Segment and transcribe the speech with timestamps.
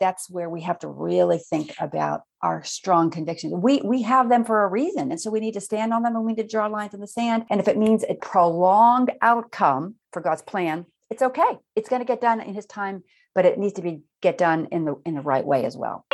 [0.00, 3.54] that's where we have to really think about our strong convictions.
[3.54, 6.14] We we have them for a reason, and so we need to stand on them,
[6.16, 7.44] and we need to draw lines in the sand.
[7.50, 11.58] And if it means a prolonged outcome for God's plan, it's okay.
[11.74, 13.04] It's going to get done in His time,
[13.34, 16.06] but it needs to be get done in the in the right way as well.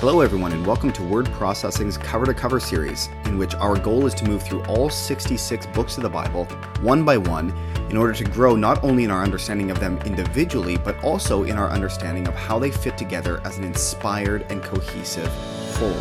[0.00, 4.06] Hello, everyone, and welcome to Word Processing's Cover to Cover series, in which our goal
[4.06, 6.46] is to move through all 66 books of the Bible,
[6.80, 7.50] one by one,
[7.90, 11.58] in order to grow not only in our understanding of them individually, but also in
[11.58, 15.28] our understanding of how they fit together as an inspired and cohesive
[15.74, 15.94] whole.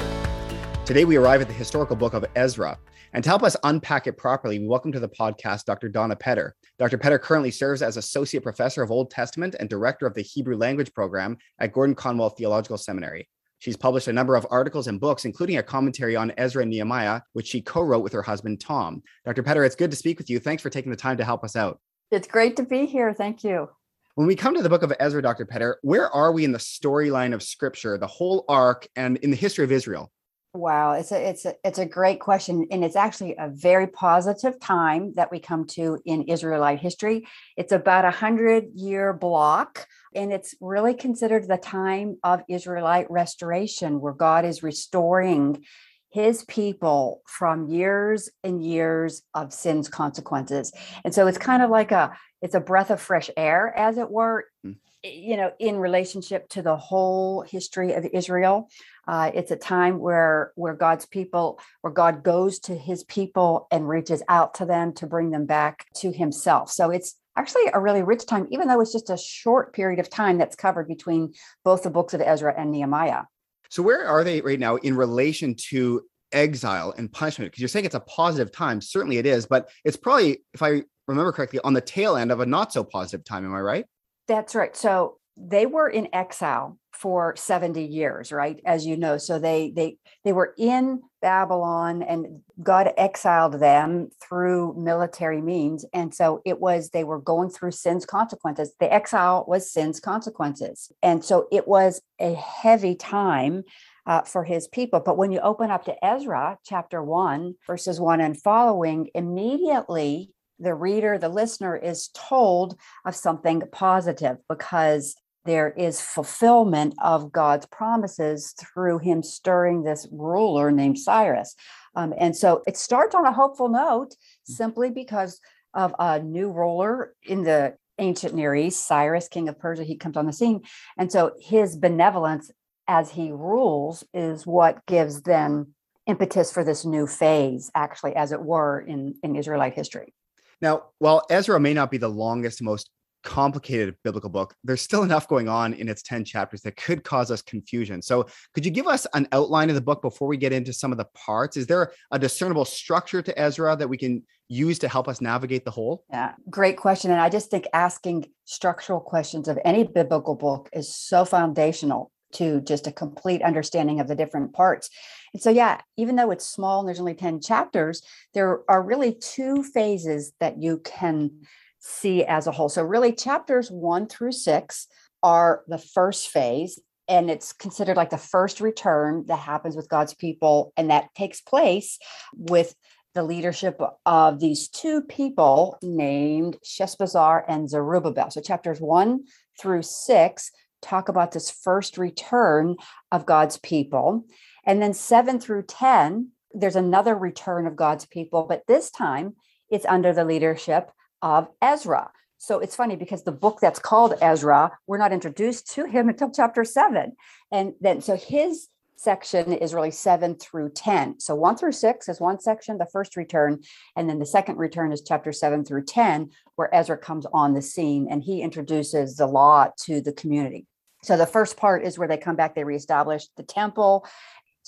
[0.85, 2.79] Today, we arrive at the historical book of Ezra.
[3.11, 5.89] And to help us unpack it properly, we welcome to the podcast Dr.
[5.89, 6.55] Donna Petter.
[6.77, 6.97] Dr.
[6.97, 10.93] Petter currently serves as Associate Professor of Old Testament and Director of the Hebrew Language
[10.93, 13.27] Program at Gordon Conwell Theological Seminary.
[13.59, 17.21] She's published a number of articles and books, including a commentary on Ezra and Nehemiah,
[17.33, 19.03] which she co wrote with her husband, Tom.
[19.25, 19.43] Dr.
[19.43, 20.39] Petter, it's good to speak with you.
[20.39, 21.79] Thanks for taking the time to help us out.
[22.09, 23.13] It's great to be here.
[23.13, 23.69] Thank you.
[24.15, 25.45] When we come to the book of Ezra, Dr.
[25.45, 29.37] Petter, where are we in the storyline of scripture, the whole arc, and in the
[29.37, 30.11] history of Israel?
[30.53, 34.59] Wow, it's a it's a it's a great question, and it's actually a very positive
[34.59, 37.27] time that we come to in Israelite history.
[37.55, 44.01] It's about a hundred year block, and it's really considered the time of Israelite restoration,
[44.01, 45.63] where God is restoring
[46.09, 50.71] His people from years and years of sin's consequences.
[51.03, 54.09] And so it's kind of like a it's a breath of fresh air, as it
[54.09, 54.45] were.
[54.65, 58.69] Mm you know, in relationship to the whole history of Israel.
[59.07, 63.87] Uh, it's a time where where God's people, where God goes to His people and
[63.87, 66.69] reaches out to them to bring them back to Himself.
[66.69, 70.09] So it's actually a really rich time, even though it's just a short period of
[70.09, 71.33] time that's covered between
[71.63, 73.23] both the books of Ezra and Nehemiah.
[73.69, 76.01] So where are they right now in relation to
[76.31, 77.51] exile and punishment?
[77.51, 78.81] Because you're saying it's a positive time.
[78.81, 82.39] Certainly it is, but it's probably, if I remember correctly, on the tail end of
[82.39, 83.45] a not so positive time.
[83.45, 83.85] Am I right?
[84.27, 84.75] That's right.
[84.75, 89.97] So they were in exile for 70 years right as you know so they they
[90.25, 96.89] they were in babylon and god exiled them through military means and so it was
[96.89, 102.01] they were going through sin's consequences the exile was sin's consequences and so it was
[102.19, 103.63] a heavy time
[104.05, 104.99] uh, for his people.
[104.99, 110.73] But when you open up to Ezra chapter 1, verses 1 and following, immediately the
[110.73, 112.75] reader, the listener is told
[113.05, 115.15] of something positive because
[115.45, 121.55] there is fulfillment of God's promises through him stirring this ruler named Cyrus.
[121.95, 124.15] Um, and so it starts on a hopeful note mm.
[124.43, 125.39] simply because
[125.73, 129.83] of a new ruler in the ancient Near East, Cyrus, king of Persia.
[129.83, 130.61] He comes on the scene.
[130.97, 132.51] And so his benevolence
[132.87, 135.75] as he rules is what gives them
[136.07, 140.13] impetus for this new phase, actually, as it were, in, in Israelite history.
[140.61, 142.89] Now, while Ezra may not be the longest, most
[143.23, 147.31] complicated biblical book, there's still enough going on in its 10 chapters that could cause
[147.31, 148.01] us confusion.
[148.01, 150.91] So, could you give us an outline of the book before we get into some
[150.91, 151.57] of the parts?
[151.57, 155.63] Is there a discernible structure to Ezra that we can use to help us navigate
[155.63, 156.03] the whole?
[156.09, 157.11] Yeah, great question.
[157.11, 162.61] And I just think asking structural questions of any biblical book is so foundational to
[162.61, 164.89] just a complete understanding of the different parts.
[165.33, 168.01] And so, yeah, even though it's small and there's only 10 chapters,
[168.33, 171.31] there are really two phases that you can
[171.79, 172.69] see as a whole.
[172.69, 174.87] So, really, chapters one through six
[175.23, 180.13] are the first phase, and it's considered like the first return that happens with God's
[180.13, 181.97] people, and that takes place
[182.35, 182.75] with
[183.15, 188.31] the leadership of these two people named Sheshbazzar and Zerubbabel.
[188.31, 189.23] So, chapters one
[189.59, 190.51] through six
[190.81, 192.75] talk about this first return
[193.11, 194.25] of God's people.
[194.65, 199.35] And then seven through 10, there's another return of God's people, but this time
[199.69, 200.89] it's under the leadership
[201.21, 202.11] of Ezra.
[202.37, 206.31] So it's funny because the book that's called Ezra, we're not introduced to him until
[206.31, 207.15] chapter seven.
[207.51, 211.21] And then, so his section is really seven through 10.
[211.21, 213.61] So one through six is one section, the first return.
[213.95, 217.61] And then the second return is chapter seven through 10, where Ezra comes on the
[217.61, 220.67] scene and he introduces the law to the community.
[221.01, 224.05] So the first part is where they come back, they reestablish the temple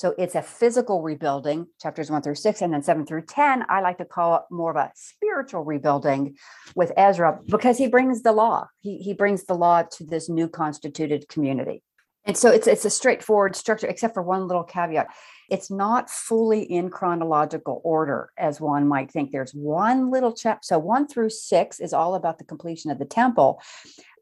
[0.02, 3.66] so it's a physical rebuilding, chapters one through six, and then seven through 10.
[3.70, 6.38] I like to call it more of a spiritual rebuilding
[6.74, 8.66] with Ezra because he brings the law.
[8.80, 11.84] He, he brings the law to this new constituted community.
[12.26, 15.06] And so it's it's a straightforward structure, except for one little caveat.
[15.52, 19.30] It's not fully in chronological order, as one might think.
[19.32, 20.62] There's one little chapter.
[20.64, 23.62] So one through six is all about the completion of the temple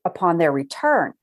[0.04, 1.14] upon their return.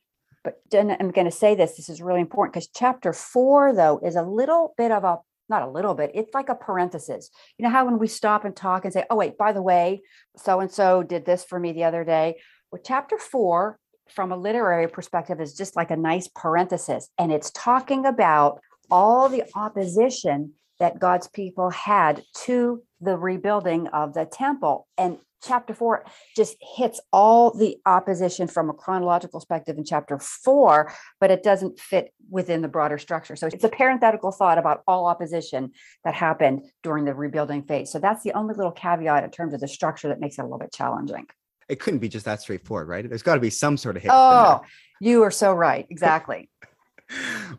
[0.47, 4.15] But I'm going to say this, this is really important because chapter four, though, is
[4.15, 7.31] a little bit of a not a little bit, it's like a parenthesis.
[7.59, 10.03] You know how when we stop and talk and say, oh, wait, by the way,
[10.37, 12.37] so and so did this for me the other day?
[12.71, 13.79] Well, chapter four,
[14.09, 17.09] from a literary perspective, is just like a nice parenthesis.
[17.19, 24.15] And it's talking about all the opposition that God's people had to the rebuilding of
[24.15, 24.87] the temple.
[24.97, 26.05] And chapter four
[26.35, 31.79] just hits all the opposition from a chronological perspective in chapter four, but it doesn't
[31.79, 33.37] fit within the broader structure.
[33.37, 35.73] So it's a parenthetical thought about all opposition
[36.05, 37.93] that happened during the rebuilding phase.
[37.93, 40.45] So that's the only little caveat in terms of the structure that makes it a
[40.45, 41.27] little bit challenging.
[41.69, 43.09] It couldn't be just that straightforward, right?
[43.09, 44.13] There's got to be some sort of hit.
[44.15, 44.63] Oh,
[45.01, 45.87] you are so right.
[45.91, 46.49] Exactly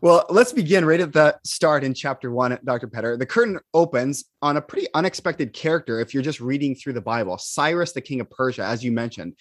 [0.00, 2.86] well, let's begin right at the start in chapter one, Dr.
[2.86, 3.16] Petter.
[3.16, 7.38] The curtain opens on a pretty unexpected character if you're just reading through the Bible
[7.38, 9.34] Cyrus, the king of Persia, as you mentioned.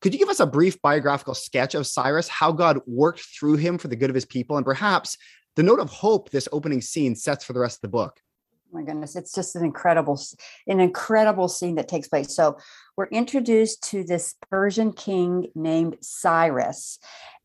[0.00, 3.78] Could you give us a brief biographical sketch of Cyrus, how God worked through him
[3.78, 5.16] for the good of his people, and perhaps
[5.54, 8.18] the note of hope this opening scene sets for the rest of the book?
[8.72, 10.20] My goodness it's just an incredible
[10.66, 12.56] an incredible scene that takes place so
[12.96, 16.98] we're introduced to this persian king named cyrus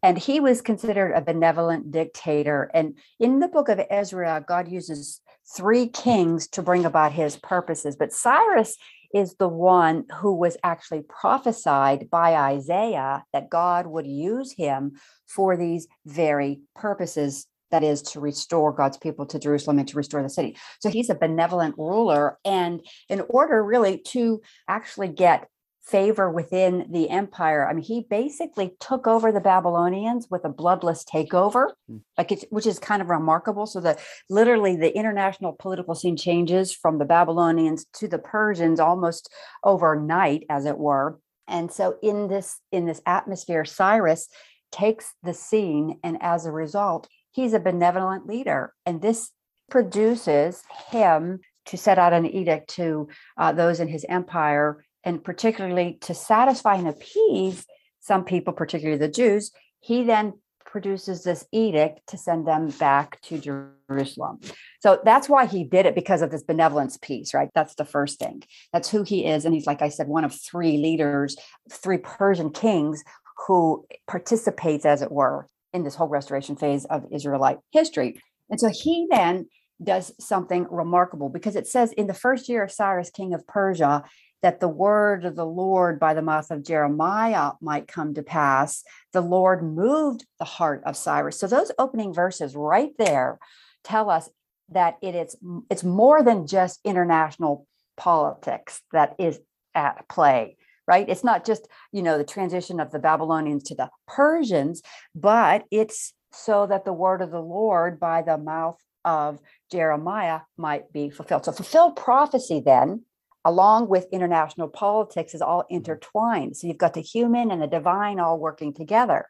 [0.03, 2.69] and he was considered a benevolent dictator.
[2.74, 5.21] And in the book of Ezra, God uses
[5.56, 7.95] three kings to bring about his purposes.
[7.95, 8.77] But Cyrus
[9.13, 14.94] is the one who was actually prophesied by Isaiah that God would use him
[15.25, 20.24] for these very purposes that is to restore God's people to Jerusalem and to restore
[20.24, 20.58] the city.
[20.80, 22.38] So he's a benevolent ruler.
[22.46, 25.48] And in order really to actually get
[25.88, 27.66] favor within the empire.
[27.66, 31.98] I mean, he basically took over the Babylonians with a bloodless takeover, hmm.
[32.18, 33.66] like it's, which is kind of remarkable.
[33.66, 33.98] So the
[34.30, 39.31] literally the international political scene changes from the Babylonians to the Persians almost
[39.64, 41.19] overnight, as it were.
[41.48, 44.28] And so in this in this atmosphere, Cyrus
[44.74, 49.30] takes the scene, and as a result, he's a benevolent leader, and this
[49.69, 53.07] produces him to set out an edict to
[53.38, 57.63] uh, those in his empire and particularly to satisfy and appease
[58.00, 59.51] some people, particularly the Jews,
[59.81, 60.34] he then
[60.66, 64.40] produces this edict to send them back to Jerusalem.
[64.81, 67.50] So that's why he did it because of this benevolence piece, right?
[67.54, 68.42] That's the first thing.
[68.74, 69.45] That's who he is.
[69.45, 71.38] And he's, like I said, one of three leaders,
[71.72, 73.04] three Persian kings
[73.45, 78.21] who participates, as it were, in this whole restoration phase of Israelite history.
[78.50, 79.47] And so he then
[79.81, 84.03] does something remarkable because it says in the first year of Cyrus, king of Persia,
[84.41, 88.83] that the word of the Lord by the mouth of Jeremiah might come to pass,
[89.13, 91.39] the Lord moved the heart of Cyrus.
[91.39, 93.39] So those opening verses right there
[93.83, 94.30] tell us
[94.69, 95.38] that it is
[95.69, 99.39] it's more than just international politics that is
[99.73, 100.56] at play
[100.88, 104.81] right it's not just you know the transition of the babylonians to the persians
[105.16, 109.39] but it's so that the word of the lord by the mouth of
[109.72, 113.04] jeremiah might be fulfilled so fulfilled prophecy then
[113.48, 115.75] along with international politics is all mm-hmm.
[115.75, 116.57] intertwined.
[116.57, 119.28] So you've got the human and the divine all working together.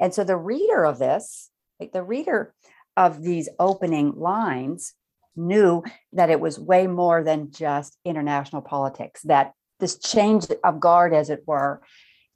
[0.00, 2.54] And so the reader of this, like the reader
[2.96, 4.94] of these opening lines,
[5.36, 5.82] knew
[6.12, 11.30] that it was way more than just international politics, that this change of guard, as
[11.30, 11.82] it were,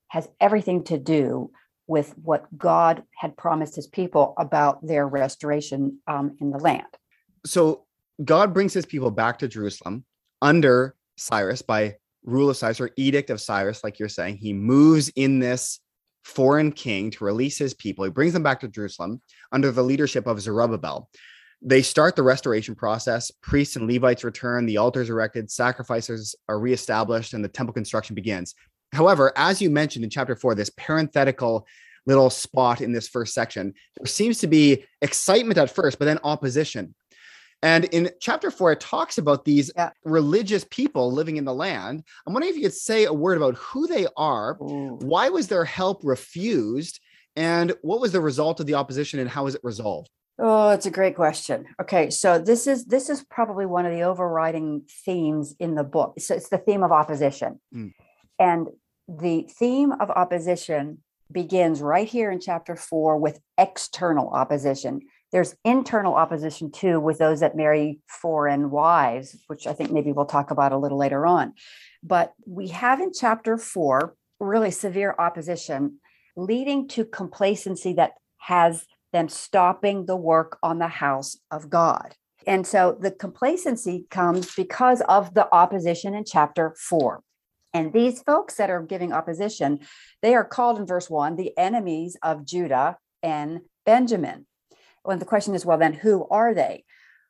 [0.09, 1.51] has everything to do
[1.87, 6.87] with what God had promised his people about their restoration um, in the land.
[7.45, 7.85] So
[8.25, 10.05] God brings his people back to Jerusalem
[10.41, 14.39] under Cyrus by rule of Cyrus or edict of Cyrus, like you're saying.
[14.39, 15.81] He moves in this
[16.25, 18.05] foreign king to release his people.
[18.05, 19.21] He brings them back to Jerusalem
[19.53, 21.11] under the leadership of Zerubbabel.
[21.67, 23.31] They start the restoration process.
[23.41, 28.55] Priests and Levites return, the altars erected, sacrifices are reestablished, and the temple construction begins.
[28.93, 31.67] However, as you mentioned in chapter four, this parenthetical
[32.07, 36.19] little spot in this first section, there seems to be excitement at first, but then
[36.23, 36.95] opposition.
[37.63, 39.89] And in chapter four, it talks about these yeah.
[40.05, 42.05] religious people living in the land.
[42.27, 44.99] I'm wondering if you could say a word about who they are, Ooh.
[45.01, 47.01] why was their help refused,
[47.37, 50.11] and what was the result of the opposition and how was it resolved?
[50.39, 51.67] Oh, it's a great question.
[51.81, 56.15] Okay, so this is this is probably one of the overriding themes in the book.
[56.19, 57.61] So it's the theme of opposition.
[57.75, 57.93] Mm.
[58.39, 58.69] And
[59.09, 60.99] the theme of opposition
[61.31, 65.03] begins right here in chapter 4 with external opposition
[65.35, 70.27] there's internal opposition too with those that marry foreign wives, which I think maybe we'll
[70.27, 71.55] talk about a little later on.
[72.05, 75.99] But we have in chapter four really severe opposition
[76.37, 78.13] leading to complacency that
[78.43, 82.17] has them stopping the work on the house of God.
[82.47, 87.23] And so the complacency comes because of the opposition in chapter four.
[87.73, 89.81] And these folks that are giving opposition,
[90.21, 94.47] they are called in verse one the enemies of Judah and Benjamin.
[95.05, 96.85] Well, the question is, well, then who are they?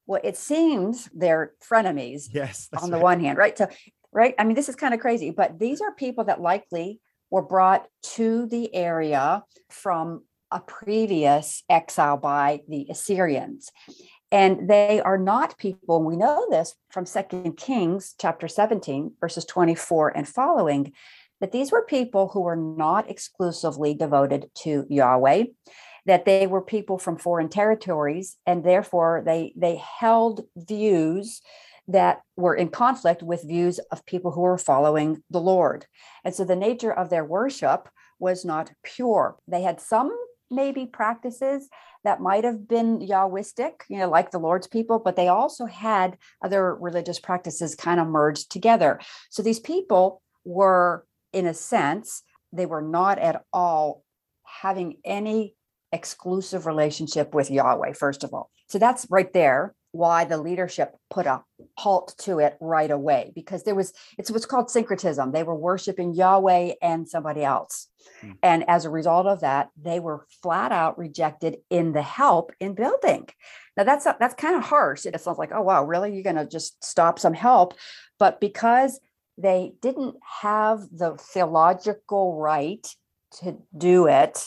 [0.07, 2.69] Well, it seems they're frenemies Yes.
[2.81, 3.03] on the right.
[3.03, 3.57] one hand, right?
[3.57, 3.69] So,
[4.11, 4.35] right.
[4.39, 7.01] I mean, this is kind of crazy, but these are people that likely
[7.31, 10.25] were brought to the area from
[10.55, 13.71] a previous exile by the Assyrians.
[14.31, 20.17] And they are not people, we know this from Second Kings chapter 17, verses 24
[20.17, 20.93] and following,
[21.41, 25.45] that these were people who were not exclusively devoted to Yahweh,
[26.07, 31.43] that they were people from foreign territories, and therefore they, they held views
[31.89, 35.87] that were in conflict with views of people who were following the Lord.
[36.25, 39.37] And so the nature of their worship was not pure.
[39.47, 40.17] They had some
[40.55, 41.69] maybe practices
[42.05, 46.19] that might have been Yahwistic, you know, like the Lord's people, but they also had
[46.43, 49.01] other religious practices kind of merged together.
[49.31, 54.05] So these people were, in a sense, they were not at all
[54.45, 55.57] having any
[55.93, 58.51] exclusive relationship with Yahweh, first of all.
[58.69, 61.41] So that's right there why the leadership put a
[61.79, 65.31] halt to it right away because there was it's what's called syncretism.
[65.31, 67.89] They were worshiping yahweh and somebody else.
[68.21, 68.33] Hmm.
[68.43, 72.75] and as a result of that they were flat out rejected in the help in
[72.75, 73.29] building.
[73.77, 75.07] Now that's that's kind of harsh.
[75.07, 76.13] It sounds like oh wow really?
[76.13, 77.75] You're going to just stop some help?
[78.19, 78.99] But because
[79.39, 82.87] they didn't have the theological right
[83.41, 84.45] to do it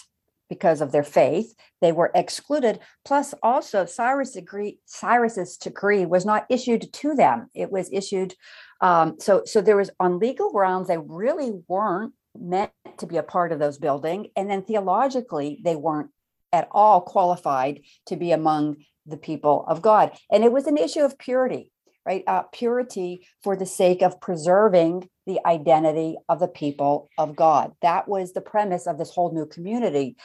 [0.49, 1.53] because of their faith.
[1.81, 2.79] They were excluded.
[3.05, 4.37] Plus, also Cyrus
[4.85, 7.49] Cyrus's decree was not issued to them.
[7.53, 8.35] It was issued.
[8.81, 13.23] Um, so, so there was on legal grounds they really weren't meant to be a
[13.23, 16.11] part of those building, and then theologically they weren't
[16.53, 20.11] at all qualified to be among the people of God.
[20.31, 21.71] And it was an issue of purity
[22.07, 22.23] right?
[22.25, 27.73] Uh, purity for the sake of preserving the identity of the people of God.
[27.81, 30.15] That was the premise of this whole new community.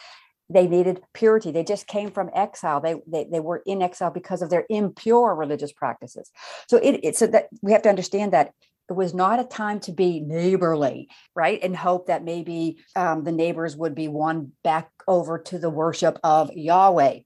[0.48, 1.50] They needed purity.
[1.50, 2.80] They just came from exile.
[2.80, 6.30] They, they, they were in exile because of their impure religious practices.
[6.68, 8.52] So it, it so that we have to understand that
[8.88, 11.58] it was not a time to be neighborly, right?
[11.62, 16.18] And hope that maybe um, the neighbors would be won back over to the worship
[16.22, 17.20] of Yahweh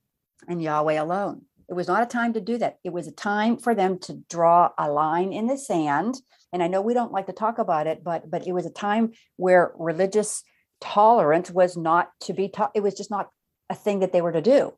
[0.49, 1.46] and Yahweh alone.
[1.69, 2.79] It was not a time to do that.
[2.85, 6.17] It was a time for them to draw a line in the sand.
[6.53, 8.71] And I know we don't like to talk about it, but but it was a
[8.71, 10.43] time where religious
[10.81, 12.71] tolerance was not to be taught.
[12.75, 13.31] It was just not
[13.69, 14.75] a thing that they were to do.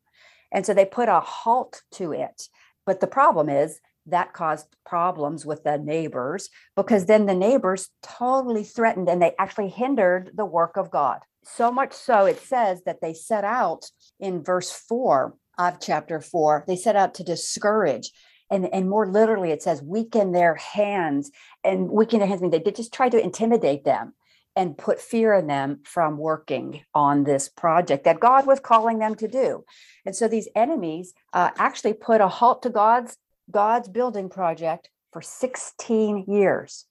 [0.52, 2.49] And so they put a halt to it.
[2.87, 8.64] But the problem is that caused problems with the neighbors because then the neighbors totally
[8.64, 11.21] threatened and they actually hindered the work of God.
[11.45, 13.85] So much so, it says that they set out
[14.18, 18.12] in verse four of chapter four, they set out to discourage.
[18.50, 21.30] And, and more literally, it says weaken their hands
[21.62, 22.40] and weaken their hands.
[22.40, 24.14] I mean, they did just try to intimidate them
[24.56, 29.14] and put fear in them from working on this project that God was calling them
[29.16, 29.64] to do.
[30.04, 33.16] And so these enemies uh, actually put a halt to God's
[33.50, 36.86] God's building project for 16 years.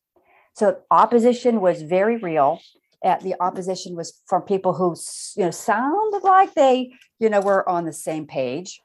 [0.53, 2.62] So opposition was very real
[3.04, 4.96] at the opposition was from people who
[5.36, 8.80] you know sounded like they you know were on the same page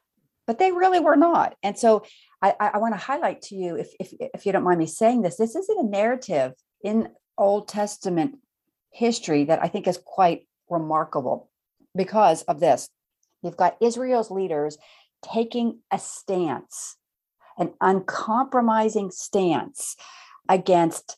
[0.47, 1.55] but they really were not.
[1.63, 2.05] And so
[2.43, 5.23] i i want to highlight to you if, if if you don't mind me saying
[5.23, 6.53] this this isn't a narrative
[6.85, 8.39] in old testament
[8.91, 11.51] history that i think is quite remarkable
[11.95, 12.89] because of this.
[13.43, 14.79] You've got israel's leaders
[15.23, 16.97] taking a stance
[17.59, 19.97] an uncompromising stance
[20.49, 21.17] against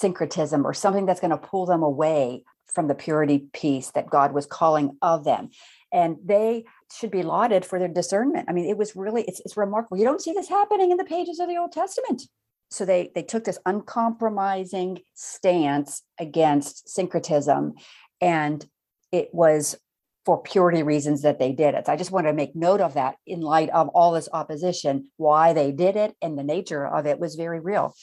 [0.00, 4.32] syncretism or something that's going to pull them away from the purity piece that God
[4.32, 5.50] was calling of them.
[5.92, 8.48] And they should be lauded for their discernment.
[8.48, 9.98] I mean, it was really, it's, it's remarkable.
[9.98, 12.22] You don't see this happening in the pages of the Old Testament.
[12.70, 17.74] So they they took this uncompromising stance against syncretism,
[18.20, 18.66] and
[19.12, 19.76] it was
[20.24, 21.86] for purity reasons that they did it.
[21.86, 25.12] So I just want to make note of that in light of all this opposition,
[25.16, 27.94] why they did it, and the nature of it was very real.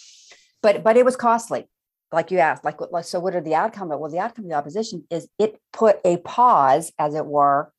[0.61, 1.67] But but it was costly
[2.13, 3.99] like you asked, like, like so what are the outcome of?
[3.99, 7.71] Well, the outcome of the opposition is it put a pause, as it were,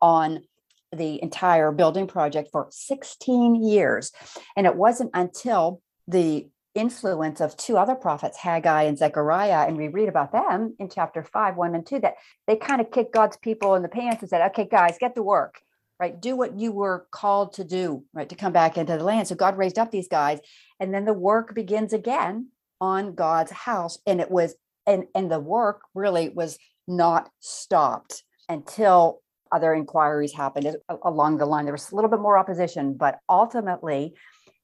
[0.00, 0.42] on
[0.92, 4.12] the entire building project for 16 years.
[4.56, 9.88] And it wasn't until the influence of two other prophets, Haggai and Zechariah, and we
[9.88, 12.14] read about them in chapter five, one and two, that
[12.46, 15.22] they kind of kicked God's people in the pants and said, okay, guys, get to
[15.22, 15.60] work,
[15.98, 16.18] right?
[16.18, 18.28] Do what you were called to do, right?
[18.28, 19.28] To come back into the land.
[19.28, 20.40] So God raised up these guys,
[20.78, 22.48] and then the work begins again
[22.80, 23.98] on God's house.
[24.06, 24.54] And it was,
[24.86, 29.20] and, and the work really was not stopped until
[29.52, 31.64] other inquiries happened along the line.
[31.64, 34.14] There was a little bit more opposition, but ultimately,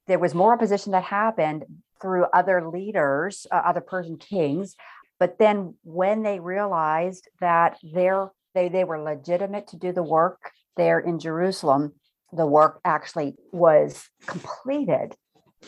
[0.06, 1.64] there was more opposition that happened
[2.00, 4.76] through other leaders, uh, other Persian kings.
[5.18, 8.10] But then, when they realized that they
[8.54, 11.94] they were legitimate to do the work there in Jerusalem,
[12.32, 15.14] the work actually was completed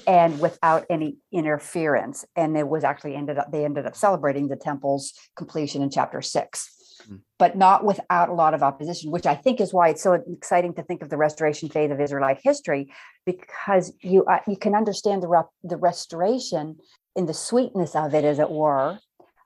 [0.07, 2.25] and without any interference.
[2.35, 6.23] And it was actually ended up, they ended up celebrating the temple's completion in chapter
[6.23, 6.69] six,
[7.11, 7.21] mm.
[7.39, 10.75] but not without a lot of opposition, which I think is why it's so exciting
[10.75, 12.93] to think of the restoration phase of Israelite history,
[13.25, 16.77] because you uh, you can understand the, the restoration
[17.15, 18.99] in the sweetness of it, as it were,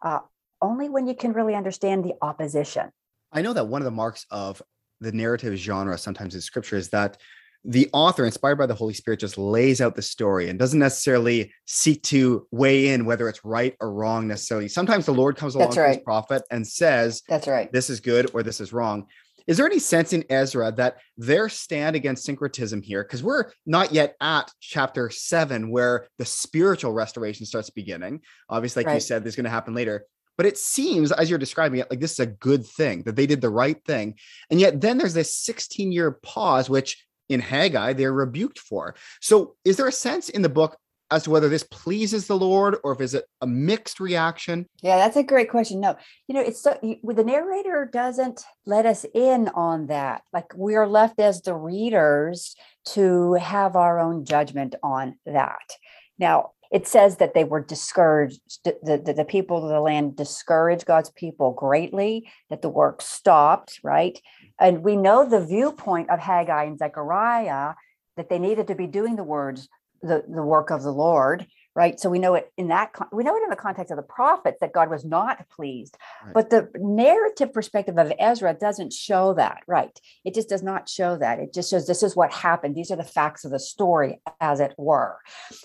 [0.02, 0.21] uh,
[0.61, 2.90] only when you can really understand the opposition.
[3.33, 4.61] I know that one of the marks of
[5.00, 7.16] the narrative genre sometimes in scripture is that
[7.64, 11.52] the author, inspired by the Holy Spirit, just lays out the story and doesn't necessarily
[11.67, 14.69] seek to weigh in whether it's right or wrong necessarily.
[14.69, 15.97] Sometimes the Lord comes along right.
[15.97, 17.71] his prophet and says, That's right.
[17.71, 19.07] This is good or this is wrong.
[19.47, 23.93] Is there any sense in Ezra that their stand against syncretism here, because we're not
[23.93, 28.21] yet at chapter seven where the spiritual restoration starts beginning?
[28.49, 28.95] Obviously, like right.
[28.95, 30.07] you said, this is going to happen later.
[30.37, 33.26] But it seems, as you're describing it, like this is a good thing that they
[33.26, 34.14] did the right thing.
[34.50, 38.95] And yet, then there's this 16 year pause, which in Haggai they're rebuked for.
[39.21, 40.77] So, is there a sense in the book
[41.11, 44.67] as to whether this pleases the Lord or if is it a mixed reaction?
[44.83, 45.81] Yeah, that's a great question.
[45.81, 45.97] No,
[46.29, 50.23] you know, it's so the narrator doesn't let us in on that.
[50.33, 52.55] Like we are left as the readers
[52.87, 55.71] to have our own judgment on that.
[56.19, 60.87] Now, it says that they were discouraged, the, the, the people of the land discouraged
[60.87, 64.21] God's people greatly, that the work stopped, right?
[64.59, 67.75] And we know the viewpoint of Haggai and Zechariah
[68.17, 69.69] that they needed to be doing the words,
[70.03, 72.00] the, the work of the Lord, right?
[72.00, 74.59] So we know it in that, we know it in the context of the prophets
[74.61, 75.97] that God was not pleased.
[76.25, 76.35] Right.
[76.35, 79.97] But the narrative perspective of Ezra doesn't show that, right?
[80.25, 81.39] It just does not show that.
[81.39, 82.75] It just shows this is what happened.
[82.75, 85.19] These are the facts of the story, as it were.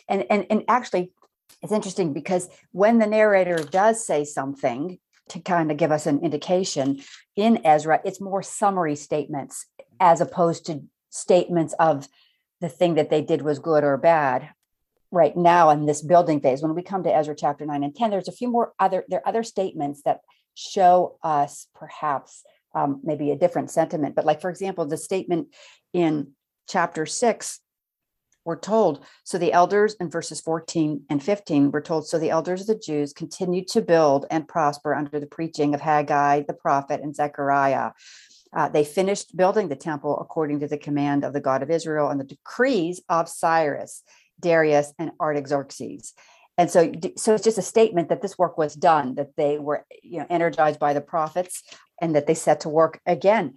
[0.07, 1.11] And, and, and actually,
[1.61, 6.19] it's interesting because when the narrator does say something, to kind of give us an
[6.19, 7.01] indication
[7.35, 9.65] in Ezra, it's more summary statements
[9.99, 12.07] as opposed to statements of
[12.61, 14.49] the thing that they did was good or bad
[15.15, 18.11] right now in this building phase when we come to ezra chapter 9 and 10
[18.11, 20.19] there's a few more other there are other statements that
[20.55, 22.43] show us perhaps
[22.75, 24.15] um, maybe a different sentiment.
[24.15, 25.47] But like for example the statement
[25.93, 26.31] in
[26.67, 27.59] chapter 6
[28.43, 32.61] we're told so the elders in verses 14 and 15 we're told so the elders
[32.61, 37.01] of the jews continued to build and prosper under the preaching of haggai the prophet
[37.01, 37.91] and zechariah.
[38.55, 42.09] Uh, they finished building the temple according to the command of the god of israel
[42.09, 44.03] and the decrees of cyrus
[44.39, 46.13] darius and artaxerxes
[46.57, 49.85] and so so it's just a statement that this work was done that they were
[50.03, 51.63] you know energized by the prophets
[52.01, 53.55] and that they set to work again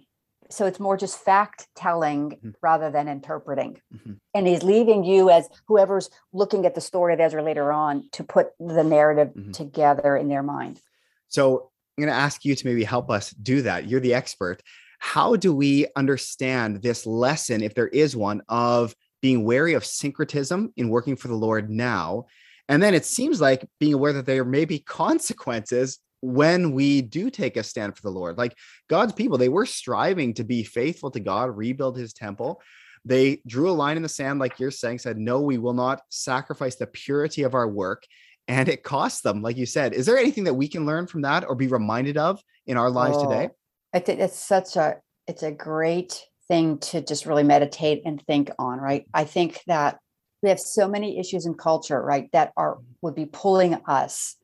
[0.51, 2.49] so it's more just fact telling mm-hmm.
[2.61, 4.13] rather than interpreting mm-hmm.
[4.33, 8.23] and he's leaving you as whoever's looking at the story of ezra later on to
[8.23, 9.51] put the narrative mm-hmm.
[9.51, 10.79] together in their mind
[11.27, 14.61] so i'm going to ask you to maybe help us do that you're the expert
[14.99, 20.73] how do we understand this lesson if there is one of being wary of syncretism
[20.77, 22.25] in working for the lord now
[22.69, 27.29] and then it seems like being aware that there may be consequences when we do
[27.29, 28.37] take a stand for the Lord.
[28.37, 28.55] Like
[28.89, 32.61] God's people, they were striving to be faithful to God, rebuild his temple.
[33.05, 36.01] They drew a line in the sand, like you're saying, said, No, we will not
[36.09, 38.03] sacrifice the purity of our work.
[38.47, 39.93] And it cost them, like you said.
[39.93, 42.89] Is there anything that we can learn from that or be reminded of in our
[42.89, 43.49] lives oh, today?
[43.93, 48.51] I think it's such a it's a great thing to just really meditate and think
[48.59, 49.05] on, right?
[49.13, 49.99] I think that
[50.41, 54.35] we have so many issues in culture, right, that are would be pulling us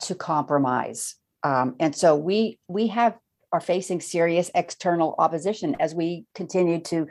[0.00, 3.16] to compromise um, and so we we have
[3.50, 7.06] are facing serious external opposition as we continue to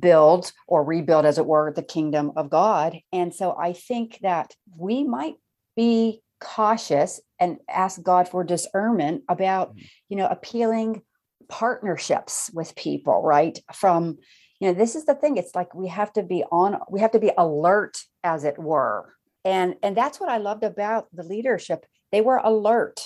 [0.00, 4.52] build or rebuild as it were the kingdom of god and so i think that
[4.76, 5.34] we might
[5.76, 9.86] be cautious and ask god for discernment about mm-hmm.
[10.08, 11.02] you know appealing
[11.48, 13.58] partnerships with people right?
[13.72, 14.18] From
[14.60, 17.12] you know this is the thing it's like we have to be on we have
[17.12, 19.14] to be alert as it were.
[19.44, 21.86] And and that's what i loved about the leadership.
[22.12, 23.00] They were alert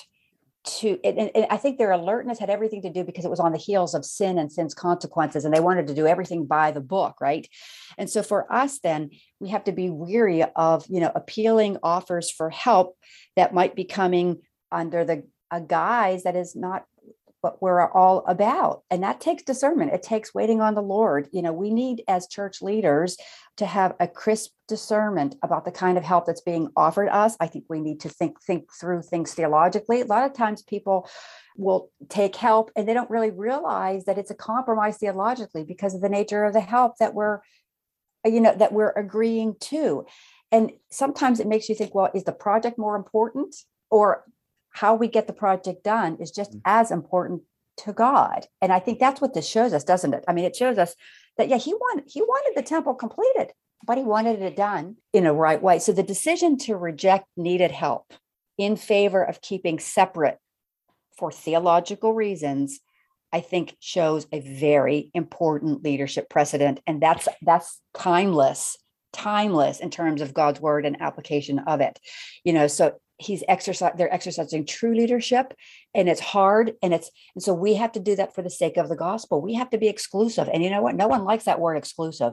[0.62, 3.52] to and, and, i think their alertness had everything to do because it was on
[3.52, 6.82] the heels of sin and sin's consequences and they wanted to do everything by the
[6.82, 7.48] book right?
[7.96, 12.30] And so for us then we have to be weary of you know appealing offers
[12.30, 12.96] for help
[13.36, 16.84] that might be coming under the a guise that is not
[17.40, 18.82] what we're all about.
[18.90, 19.92] And that takes discernment.
[19.92, 21.28] It takes waiting on the Lord.
[21.32, 23.16] You know, we need as church leaders
[23.56, 27.36] to have a crisp discernment about the kind of help that's being offered us.
[27.40, 30.00] I think we need to think think through things theologically.
[30.00, 31.08] A lot of times people
[31.56, 36.00] will take help and they don't really realize that it's a compromise theologically because of
[36.00, 37.40] the nature of the help that we're
[38.24, 40.06] you know that we're agreeing to.
[40.52, 43.54] And sometimes it makes you think, well, is the project more important
[43.90, 44.24] or
[44.70, 46.60] how we get the project done is just mm.
[46.64, 47.42] as important
[47.78, 48.46] to God.
[48.60, 50.24] And I think that's what this shows us, doesn't it?
[50.28, 50.94] I mean, it shows us
[51.36, 53.52] that yeah, he wanted he wanted the temple completed,
[53.86, 55.78] but he wanted it done in a right way.
[55.78, 58.12] So the decision to reject needed help
[58.58, 60.38] in favor of keeping separate
[61.16, 62.80] for theological reasons
[63.32, 66.80] I think shows a very important leadership precedent.
[66.86, 68.76] And that's that's timeless,
[69.12, 71.98] timeless in terms of God's word and application of it.
[72.44, 75.54] You know, so he's exercising they're exercising true leadership
[75.94, 78.76] and it's hard and it's and so we have to do that for the sake
[78.76, 81.44] of the gospel we have to be exclusive and you know what no one likes
[81.44, 82.32] that word exclusive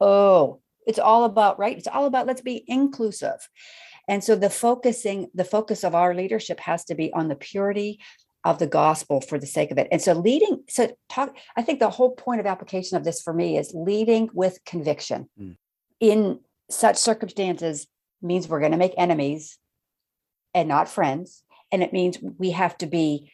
[0.00, 3.48] oh it's all about right it's all about let's be inclusive
[4.06, 8.00] and so the focusing the focus of our leadership has to be on the purity
[8.44, 9.88] of the gospel for the sake of it.
[9.90, 13.34] And so leading, so talk, I think the whole point of application of this for
[13.34, 15.28] me is leading with conviction.
[15.38, 15.56] Mm.
[16.00, 17.88] In such circumstances
[18.22, 19.58] means we're going to make enemies
[20.58, 21.42] and not friends.
[21.72, 23.30] And it means we have to be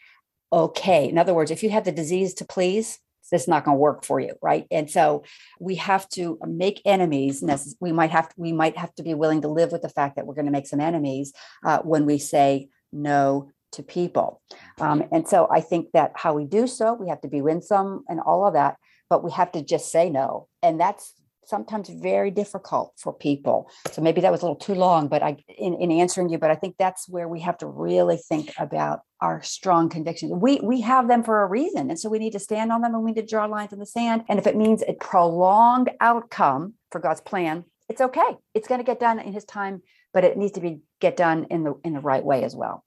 [0.53, 1.09] okay.
[1.09, 2.99] In other words, if you have the disease to please,
[3.33, 4.67] it's not going to work for you, right?
[4.71, 5.25] And so
[5.59, 7.43] we have to make enemies.
[7.81, 10.17] We might have to, we might have to be willing to live with the fact
[10.17, 11.33] that we're going to make some enemies
[11.65, 14.41] uh, when we say no to people.
[14.81, 18.05] Um, and so I think that how we do so, we have to be winsome
[18.09, 18.77] and all of that,
[19.11, 20.49] but we have to just say no.
[20.63, 21.15] And that's
[21.47, 23.71] sometimes very difficult for people.
[23.93, 26.51] So maybe that was a little too long, but I in, in answering you, but
[26.51, 30.33] I think that's where we have to really think about our strong convictions.
[30.33, 31.91] We we have them for a reason.
[31.91, 33.79] And so we need to stand on them and we need to draw lines in
[33.79, 34.25] the sand.
[34.29, 38.37] And if it means a prolonged outcome for God's plan, it's okay.
[38.55, 41.47] It's going to get done in his time, but it needs to be get done
[41.51, 42.85] in the in the right way as well.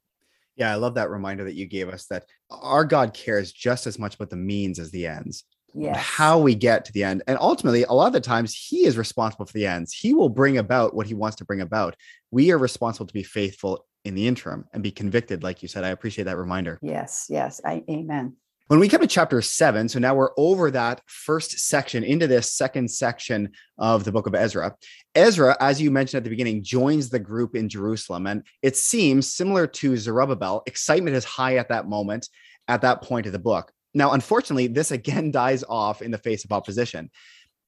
[0.56, 4.00] Yeah, I love that reminder that you gave us that our God cares just as
[4.00, 5.44] much about the means as the ends.
[5.74, 5.98] Yes.
[5.98, 7.24] How we get to the end.
[7.28, 9.94] And ultimately, a lot of the times, He is responsible for the ends.
[9.94, 11.96] He will bring about what He wants to bring about.
[12.32, 15.84] We are responsible to be faithful in the interim and be convicted, like you said.
[15.84, 16.80] I appreciate that reminder.
[16.82, 17.62] Yes, yes.
[17.64, 18.36] I, amen.
[18.70, 22.52] When we come to chapter seven, so now we're over that first section into this
[22.52, 24.76] second section of the book of Ezra.
[25.16, 28.28] Ezra, as you mentioned at the beginning, joins the group in Jerusalem.
[28.28, 32.28] And it seems similar to Zerubbabel, excitement is high at that moment,
[32.68, 33.72] at that point of the book.
[33.98, 37.10] Now, unfortunately, this again dies off in the face of opposition.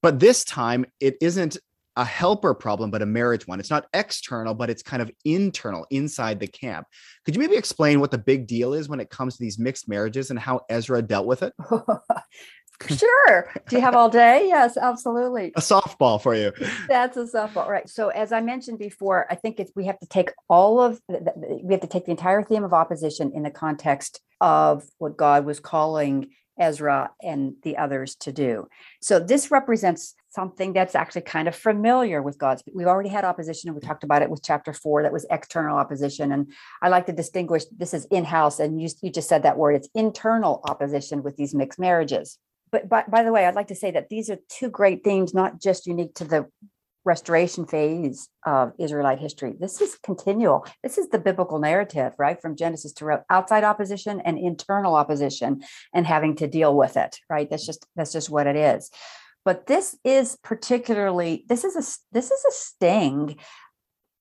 [0.01, 1.57] But this time, it isn't
[1.95, 3.59] a helper problem, but a marriage one.
[3.59, 6.87] It's not external, but it's kind of internal inside the camp.
[7.25, 9.89] Could you maybe explain what the big deal is when it comes to these mixed
[9.89, 11.53] marriages and how Ezra dealt with it?
[12.87, 13.51] sure.
[13.67, 14.47] Do you have all day?
[14.47, 15.51] Yes, absolutely.
[15.55, 16.53] A softball for you.
[16.87, 17.89] That's a softball, right?
[17.89, 21.33] So, as I mentioned before, I think it's we have to take all of the,
[21.63, 25.45] we have to take the entire theme of opposition in the context of what God
[25.45, 28.67] was calling Ezra and the others to do.
[29.01, 32.63] So this represents something that's actually kind of familiar with God's.
[32.73, 35.03] We've already had opposition, and we talked about it with chapter four.
[35.03, 37.63] That was external opposition, and I like to distinguish.
[37.75, 39.75] This is in-house, and you you just said that word.
[39.75, 42.37] It's internal opposition with these mixed marriages.
[42.71, 45.33] But by, by the way, I'd like to say that these are two great themes,
[45.33, 46.47] not just unique to the
[47.05, 49.55] restoration phase of Israelite history.
[49.59, 50.65] This is continual.
[50.83, 52.39] This is the biblical narrative, right?
[52.41, 57.49] From Genesis to outside opposition and internal opposition and having to deal with it, right?
[57.49, 58.91] That's just that's just what it is.
[59.45, 63.37] But this is particularly this is a this is a sting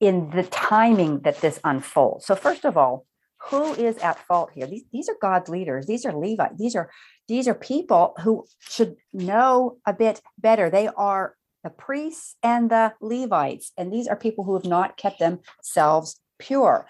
[0.01, 2.27] in the timing that this unfolds.
[2.27, 3.05] So first of all,
[3.51, 4.67] who is at fault here?
[4.67, 5.87] These, these are God's leaders.
[5.87, 6.59] These are Levites.
[6.59, 6.91] These are
[7.29, 10.71] these are people who should know a bit better.
[10.71, 13.73] They are the priests and the Levites.
[13.77, 16.87] And these are people who have not kept themselves pure.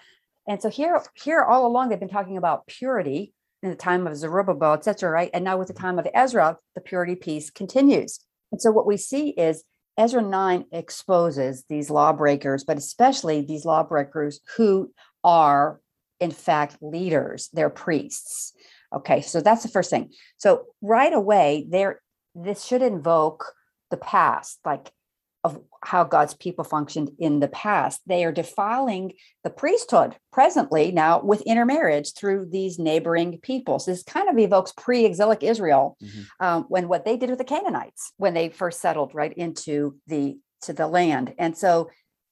[0.47, 4.15] And so here, here all along, they've been talking about purity in the time of
[4.15, 5.29] Zerubbabel, et cetera, right?
[5.33, 8.19] And now with the time of Ezra, the purity piece continues.
[8.51, 9.63] And so what we see is
[9.97, 15.81] Ezra 9 exposes these lawbreakers, but especially these lawbreakers who are,
[16.19, 18.53] in fact, leaders, they're priests.
[18.93, 20.11] Okay, so that's the first thing.
[20.37, 22.01] So right away, there
[22.35, 23.53] this should invoke
[23.91, 24.91] the past, like
[25.43, 28.01] of how God's people functioned in the past.
[28.05, 33.85] They are defiling the priesthood presently now with intermarriage through these neighboring peoples.
[33.85, 36.45] This kind of evokes pre exilic Israel mm-hmm.
[36.45, 40.37] um, when what they did with the Canaanites when they first settled right into the
[40.63, 41.33] to the land.
[41.37, 41.89] And so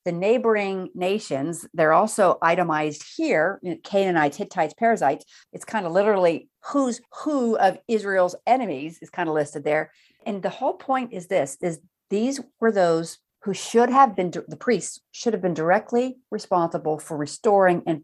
[0.08, 5.26] the neighboring nations, they're also itemized here Canaanites, Hittites, Perizzites.
[5.52, 9.92] It's kind of literally who's who of Israel's enemies is kind of listed there.
[10.26, 14.56] And the whole point is this is these were those who should have been the
[14.56, 18.04] priests should have been directly responsible for restoring and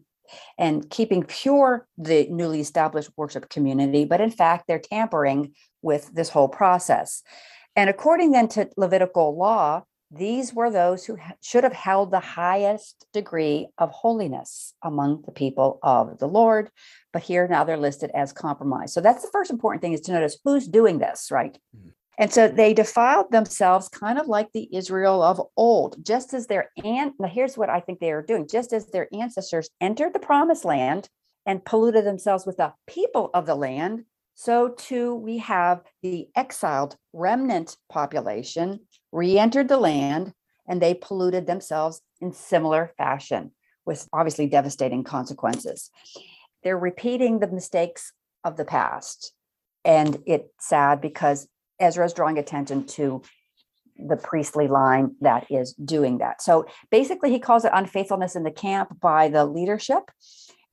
[0.58, 6.30] and keeping pure the newly established worship community but in fact they're tampering with this
[6.30, 7.22] whole process
[7.76, 9.82] and according then to levitical law
[10.16, 15.78] these were those who should have held the highest degree of holiness among the people
[15.82, 16.70] of the Lord.
[17.12, 18.94] But here now they're listed as compromised.
[18.94, 21.58] So that's the first important thing is to notice who's doing this, right?
[21.76, 21.88] Mm-hmm.
[22.16, 26.70] And so they defiled themselves kind of like the Israel of old, just as their.
[26.76, 30.64] Now, here's what I think they are doing just as their ancestors entered the promised
[30.64, 31.08] land
[31.44, 36.96] and polluted themselves with the people of the land, so too we have the exiled
[37.12, 38.80] remnant population
[39.12, 40.32] re entered the land
[40.68, 43.52] and they polluted themselves in similar fashion
[43.86, 45.90] with obviously devastating consequences.
[46.62, 48.12] They're repeating the mistakes
[48.44, 49.32] of the past.
[49.84, 51.46] And it's sad because
[51.78, 53.22] Ezra is drawing attention to
[53.96, 56.42] the priestly line that is doing that.
[56.42, 60.10] So basically, he calls it unfaithfulness in the camp by the leadership.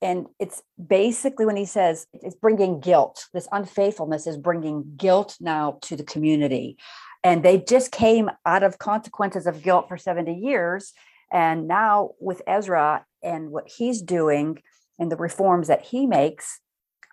[0.02, 5.78] And it's basically when he says it's bringing guilt, this unfaithfulness is bringing guilt now
[5.84, 6.78] to the community.
[7.24, 10.94] And they just came out of consequences of guilt for 70 years.
[11.32, 14.62] And now with Ezra and what he's doing
[14.98, 16.60] and the reforms that he makes,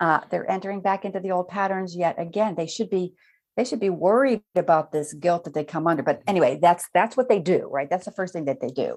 [0.01, 2.55] uh, they're entering back into the old patterns yet again.
[2.55, 3.14] They should be
[3.57, 6.05] they should be worried about this guilt that they come under.
[6.05, 7.90] But anyway, that's that's what they do, right?
[7.90, 8.96] That's the first thing that they do.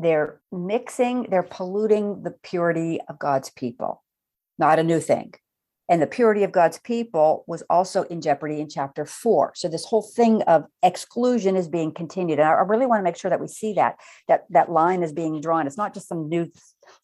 [0.00, 4.04] They're mixing, they're polluting the purity of God's people.
[4.58, 5.34] Not a new thing.
[5.90, 9.52] And the purity of God's people was also in jeopardy in chapter four.
[9.54, 12.38] So this whole thing of exclusion is being continued.
[12.38, 13.96] And I really want to make sure that we see that
[14.28, 15.66] that that line is being drawn.
[15.66, 16.52] It's not just some new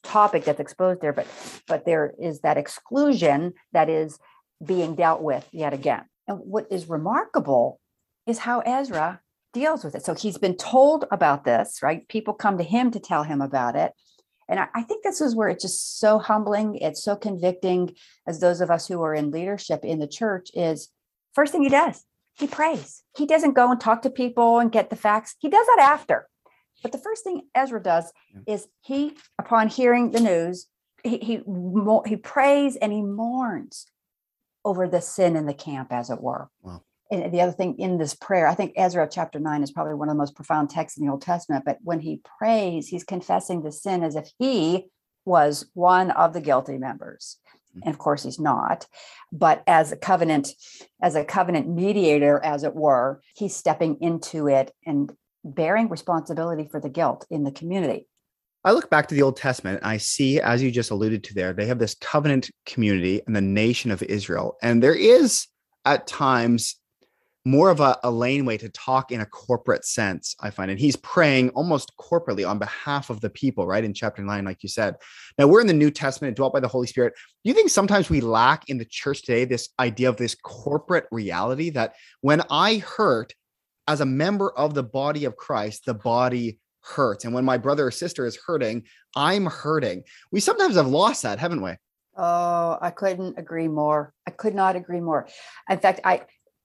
[0.03, 1.27] topic that's exposed there, but
[1.67, 4.19] but there is that exclusion that is
[4.63, 6.05] being dealt with yet again.
[6.29, 7.81] And what is remarkable
[8.27, 9.21] is how Ezra
[9.55, 10.05] deals with it.
[10.05, 12.07] So he's been told about this, right?
[12.09, 13.93] People come to him to tell him about it.
[14.49, 17.95] And I, I, think this is where it's just so humbling, it's so convicting
[18.27, 20.91] as those of us who are in leadership in the church is
[21.33, 22.05] first thing he does,
[22.39, 23.03] he prays.
[23.17, 25.37] He doesn't go and talk to people and get the facts.
[25.39, 26.29] He does that after.
[26.83, 28.55] But the first thing Ezra does yeah.
[28.55, 30.67] is he, upon hearing the news,
[31.03, 31.41] he, he
[32.07, 33.87] he prays and he mourns
[34.65, 36.49] over the sin in the camp, as it were.
[36.63, 36.83] Wow.
[37.23, 40.09] And the other thing in this prayer, I think Ezra chapter nine is probably one
[40.09, 41.65] of the most profound texts in the Old Testament.
[41.65, 44.87] But when he prays, he's confessing the sin as if he
[45.25, 47.39] was one of the guilty members.
[47.71, 47.81] Mm-hmm.
[47.85, 48.87] And of course, he's not.
[49.33, 50.51] But as a covenant,
[51.03, 55.13] as a covenant mediator, as it were, he's stepping into it and
[55.45, 58.07] bearing responsibility for the guilt in the community.
[58.67, 61.35] I look back to the Old Testament and I see, as you just alluded to
[61.35, 64.57] there, they have this covenant community and the nation of Israel.
[64.63, 65.47] And there is
[65.85, 66.77] at times
[67.45, 70.71] more of a, a laneway to talk in a corporate sense, I find.
[70.71, 73.85] And he's praying almost corporately on behalf of the people, right?
[73.85, 74.97] In chapter nine, like you said.
[75.39, 77.13] Now we're in the New Testament, dwelt by the Holy Spirit.
[77.45, 81.07] Do you think sometimes we lack in the church today this idea of this corporate
[81.11, 83.35] reality that when I hurt
[83.87, 87.25] as a member of the body of Christ, the body hurts.
[87.25, 88.85] And when my brother or sister is hurting,
[89.17, 90.05] I'm hurting.
[90.31, 91.73] We sometimes have lost that, haven't we?
[92.17, 94.15] Oh, I couldn't agree more.
[94.27, 95.27] I could not agree more.
[95.69, 96.23] In fact, I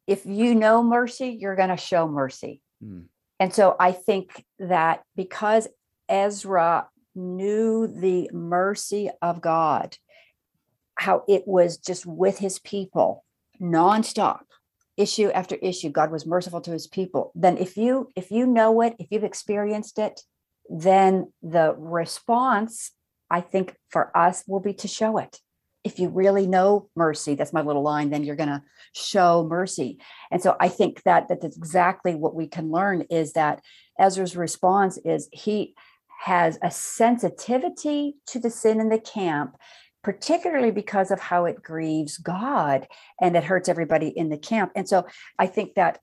[0.09, 2.61] if you know mercy, you're going to show mercy.
[2.83, 3.01] Hmm.
[3.39, 5.67] And so I think that because
[6.09, 9.95] Ezra knew the mercy of God,
[10.95, 13.23] how it was just with his people
[13.61, 14.41] nonstop
[14.97, 18.81] issue after issue god was merciful to his people then if you if you know
[18.81, 20.21] it if you've experienced it
[20.69, 22.91] then the response
[23.29, 25.39] i think for us will be to show it
[25.83, 28.61] if you really know mercy that's my little line then you're going to
[28.93, 29.99] show mercy
[30.31, 33.61] and so i think that that's exactly what we can learn is that
[33.99, 35.73] ezra's response is he
[36.21, 39.55] has a sensitivity to the sin in the camp
[40.03, 42.87] particularly because of how it grieves God
[43.19, 44.71] and it hurts everybody in the camp.
[44.75, 45.05] And so
[45.37, 45.99] I think that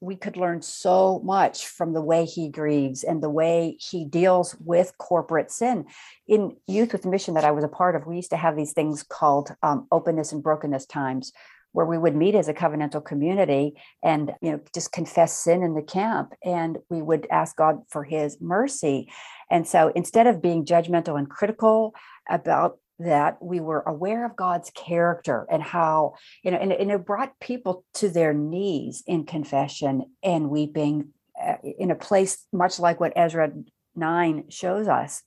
[0.00, 4.56] we could learn so much from the way he grieves and the way he deals
[4.58, 5.84] with corporate sin.
[6.26, 8.72] In Youth with Mission that I was a part of, we used to have these
[8.72, 11.32] things called um, openness and brokenness times
[11.72, 15.74] where we would meet as a covenantal community and you know just confess sin in
[15.74, 19.08] the camp and we would ask god for his mercy
[19.50, 21.94] and so instead of being judgmental and critical
[22.28, 27.06] about that we were aware of God's character and how, you know, and, and it
[27.06, 31.08] brought people to their knees in confession and weeping
[31.42, 33.52] uh, in a place much like what Ezra
[33.96, 35.22] 9 shows us.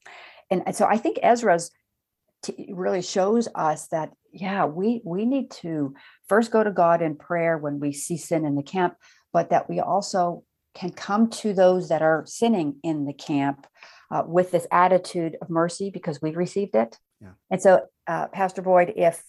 [0.52, 1.72] And, so I think Ezra's
[2.44, 5.96] t- really shows us that, yeah, we, we need to
[6.28, 8.96] first go to God in prayer when we see sin in the camp,
[9.32, 10.44] but that we also
[10.76, 13.66] can come to those that are sinning in the camp
[14.12, 17.32] uh, with this attitude of mercy because we received it yeah.
[17.50, 19.24] And so, uh, Pastor Boyd, if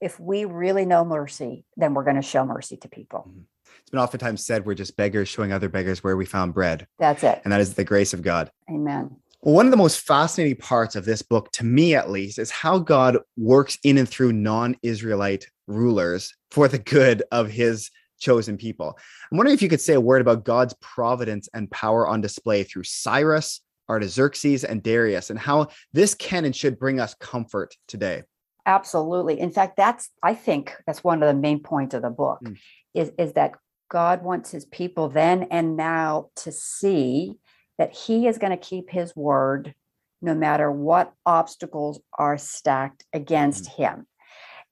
[0.00, 3.26] if we really know mercy, then we're going to show mercy to people.
[3.28, 3.40] Mm-hmm.
[3.80, 6.86] It's been oftentimes said we're just beggars showing other beggars where we found bread.
[6.98, 7.40] That's it.
[7.44, 8.50] And that is the grace of God.
[8.70, 9.16] Amen.
[9.42, 12.50] Well, one of the most fascinating parts of this book, to me at least, is
[12.50, 18.56] how God works in and through non Israelite rulers for the good of his chosen
[18.56, 18.98] people.
[19.30, 22.64] I'm wondering if you could say a word about God's providence and power on display
[22.64, 28.22] through Cyrus, Artaxerxes, and Darius, and how this can and should bring us comfort today.
[28.66, 29.38] Absolutely.
[29.38, 32.56] In fact, that's I think that's one of the main points of the book mm.
[32.94, 33.52] is, is that
[33.88, 37.34] God wants his people then and now to see
[37.78, 39.74] that he is going to keep his word
[40.20, 43.76] no matter what obstacles are stacked against mm.
[43.76, 44.06] him.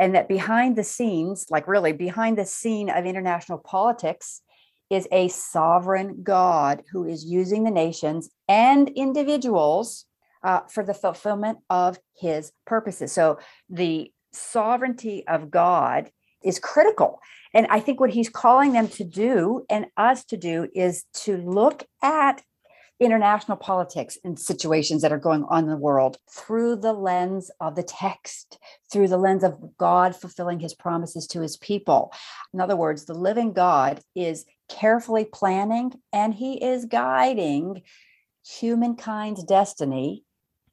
[0.00, 4.42] And that behind the scenes, like really behind the scene of international politics,
[4.90, 10.04] is a sovereign God who is using the nations and individuals
[10.42, 13.12] uh, for the fulfillment of his purposes.
[13.12, 16.10] So the sovereignty of God
[16.42, 17.20] is critical.
[17.54, 21.36] And I think what he's calling them to do and us to do is to
[21.38, 22.42] look at
[23.00, 27.74] international politics and situations that are going on in the world through the lens of
[27.74, 28.58] the text,
[28.92, 32.12] through the lens of God fulfilling his promises to his people.
[32.52, 37.82] In other words, the living God is carefully planning and he is guiding
[38.46, 40.24] humankind's destiny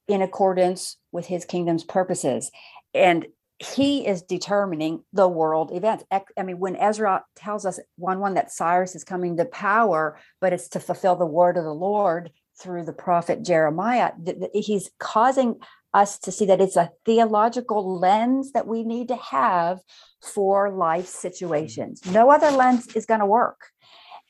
[0.08, 2.52] in accordance with his kingdom's purposes.
[2.94, 3.28] And
[3.60, 6.04] he is determining the world events.
[6.12, 10.52] I mean, when Ezra tells us one one that Cyrus is coming to power, but
[10.52, 14.12] it's to fulfill the word of the Lord through the prophet Jeremiah,
[14.54, 15.58] he's causing
[15.94, 19.80] us to see that it's a theological lens that we need to have
[20.22, 22.02] for life situations.
[22.06, 23.70] No other lens is going to work.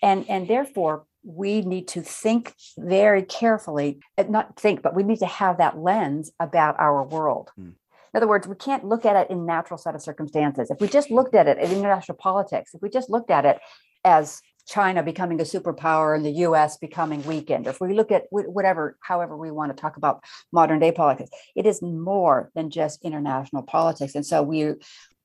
[0.02, 5.20] And, and therefore, we need to think very carefully, eh, not think, but we need
[5.20, 7.52] to have that lens about our world.
[7.60, 7.74] Mm.
[8.14, 10.70] In other words, we can't look at it in natural set of circumstances.
[10.70, 13.60] If we just looked at it in international politics, if we just looked at it
[14.04, 18.98] as China becoming a superpower and the US becoming weakened, if we look at whatever,
[19.02, 23.64] however we want to talk about modern day politics, it is more than just international
[23.64, 24.16] politics.
[24.16, 24.76] And so we,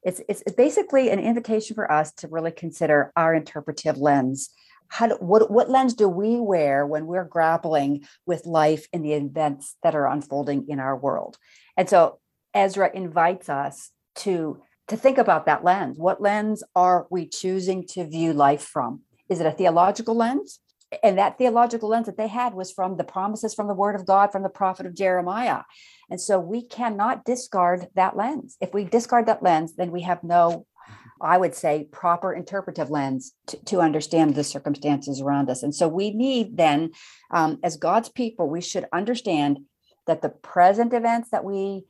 [0.02, 4.50] it's, it's basically an invitation for us to really consider our interpretive lens
[4.88, 9.14] how do, what what lens do we wear when we're grappling with life and the
[9.14, 11.36] events that are unfolding in our world
[11.76, 12.20] and so
[12.54, 15.98] Ezra invites us to to think about that lens.
[15.98, 19.02] What lens are we choosing to view life from?
[19.28, 20.60] Is it a theological lens?
[21.02, 24.06] And that theological lens that they had was from the promises from the word of
[24.06, 25.62] God from the prophet of Jeremiah.
[26.08, 28.56] And so we cannot discard that lens.
[28.60, 30.66] If we discard that lens, then we have no,
[31.20, 35.64] I would say, proper interpretive lens to, to understand the circumstances around us.
[35.64, 36.92] And so we need then,
[37.32, 39.58] um, as God's people, we should understand
[40.06, 41.84] that the present events that we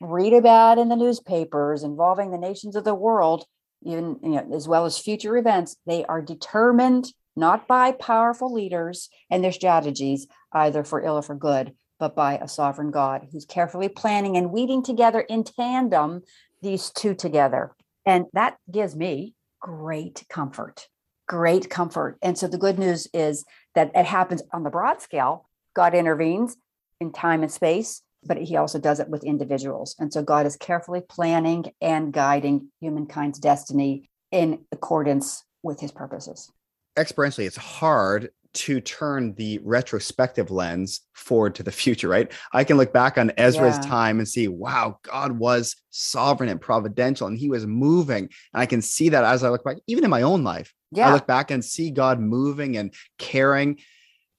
[0.00, 3.46] read about in the newspapers involving the nations of the world,
[3.86, 9.08] even you know, as well as future events, they are determined not by powerful leaders
[9.30, 13.44] and their strategies, either for ill or for good, but by a sovereign God who's
[13.44, 16.22] carefully planning and weaving together in tandem
[16.62, 17.74] these two together.
[18.06, 20.88] And that gives me great comfort,
[21.28, 22.18] great comfort.
[22.22, 23.44] And so the good news is
[23.74, 25.48] that it happens on the broad scale.
[25.74, 26.56] God intervenes
[27.00, 29.94] in time and space but he also does it with individuals.
[29.98, 36.50] And so God is carefully planning and guiding humankind's destiny in accordance with his purposes.
[36.96, 42.32] Experientially, it's hard to turn the retrospective lens forward to the future, right?
[42.54, 43.82] I can look back on Ezra's yeah.
[43.82, 48.24] time and see, wow, God was sovereign and providential and he was moving.
[48.24, 50.72] And I can see that as I look back, even in my own life.
[50.90, 51.10] Yeah.
[51.10, 53.78] I look back and see God moving and caring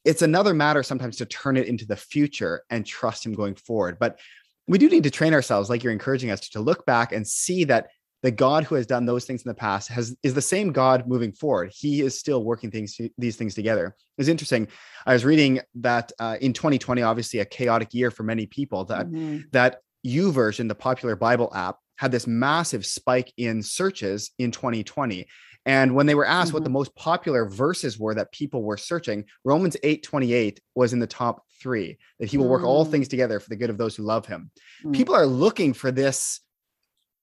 [0.08, 3.98] it's another matter sometimes to turn it into the future and trust him going forward.
[4.00, 4.20] But
[4.66, 7.28] we do need to train ourselves, like you're encouraging us to, to look back and
[7.28, 7.90] see that
[8.24, 11.08] the God who has done those things in the past has is the same God
[11.08, 11.72] moving forward.
[11.76, 13.96] He is still working things these things together.
[14.18, 14.70] It's interesting.
[15.06, 18.86] I was reading that uh, in 2020, obviously a chaotic year for many people.
[18.86, 19.42] That mm-hmm.
[19.52, 25.28] that YouVersion, the popular Bible app, had this massive spike in searches in 2020.
[25.68, 26.56] And when they were asked mm-hmm.
[26.56, 26.78] what the mm-hmm.
[26.78, 31.44] most popular verses were that people were searching, Romans 8 28 was in the top
[31.62, 32.68] three that he will work mm.
[32.68, 34.50] all things together for the good of those who love him.
[34.86, 34.96] Mm.
[34.96, 36.40] People are looking for this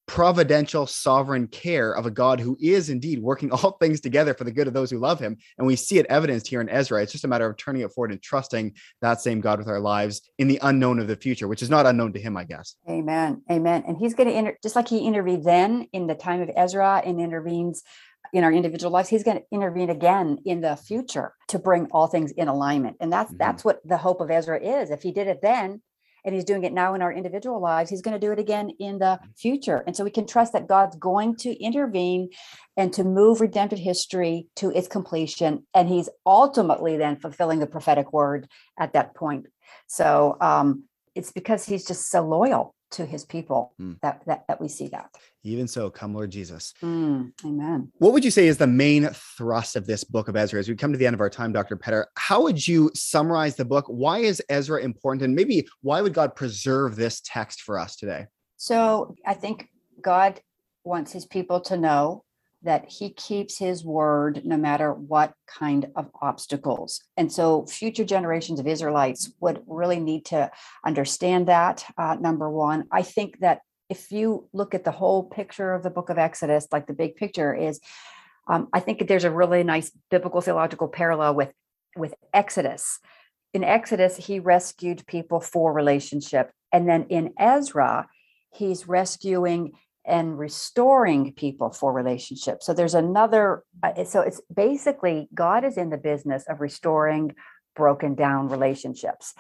[0.07, 4.53] providential sovereign care of a God who is indeed working all things together for the
[4.53, 5.39] good of those who love him.
[5.57, 7.03] And we see it evidenced here in Ezra.
[7.03, 9.81] It's just a matter of turning it forward and trusting that same God with our
[9.81, 12.77] lives in the unknown of the future, which is not unknown to him, I guess.
[12.89, 13.43] Amen.
[13.51, 13.85] Amen.
[13.87, 17.03] And he's going to, inter- just like he intervened then in the time of Ezra
[17.05, 17.83] and intervenes
[18.35, 22.09] in our individual lives he's going to intervene again in the future to bring all
[22.09, 22.97] things in alignment.
[23.01, 23.39] And that's mm-hmm.
[23.39, 24.91] that's what the hope of ezra is.
[24.91, 25.81] If he did it then
[26.27, 28.71] and he's doing it now in our individual lives he's going to do it again
[28.81, 29.85] in the future.
[29.87, 32.31] And so we can trust that god's going to intervene
[32.77, 35.65] and to move redemptive history to its completion.
[35.73, 39.47] And he's ultimately then fulfilling the prophetic word at that point.
[39.87, 44.01] So um, it's because he's just so loyal to his people mm.
[44.01, 45.15] that, that that we see that.
[45.43, 46.73] Even so come lord jesus.
[46.83, 47.93] Mm, amen.
[47.99, 50.77] What would you say is the main thrust of this book of ezra as we
[50.77, 52.09] come to the end of our time dr petter?
[52.17, 53.85] How would you summarize the book?
[53.89, 55.25] Why is ezra important?
[55.25, 58.27] And maybe why would god preserve this text for us today?
[58.57, 59.69] So i think
[60.01, 60.41] god
[60.85, 62.25] wants his people to know
[62.65, 67.03] that he keeps his word no matter what kind of obstacles.
[67.17, 70.51] And so, future generations of Israelites would really need to
[70.85, 71.85] understand that.
[71.97, 75.91] Uh, number one, I think that if you look at the whole picture of the
[75.91, 77.81] book of Exodus, like the big picture is,
[78.49, 81.53] um, I think there's a really nice biblical theological parallel with
[81.97, 82.99] with Exodus.
[83.53, 88.09] In Exodus, he rescued people for relationship, and then in Ezra,
[88.53, 89.73] he's rescuing
[90.07, 92.67] and restoring people for relationships.
[92.67, 97.35] So there's another, uh, so it's basically God is in the business of restoring
[97.75, 99.35] broken down relationships.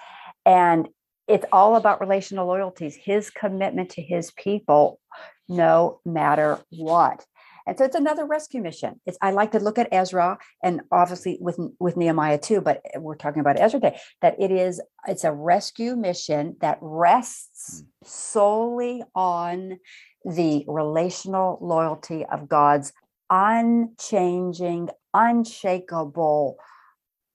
[0.45, 0.89] And
[1.29, 5.01] it's all about relational loyalties, his commitment to his people,
[5.49, 7.25] no matter what.
[7.67, 9.01] And so it's another rescue mission.
[9.07, 13.17] It's I like to look at Ezra and obviously with with Nehemiah too, but we're
[13.17, 17.87] talking about Ezra Day, that it is it's a rescue mission that rests hmm.
[18.05, 19.79] solely on
[20.25, 22.93] the relational loyalty of God's
[23.31, 26.57] unchanging, unshakable.